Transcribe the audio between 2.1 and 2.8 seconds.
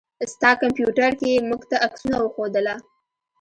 وښودله.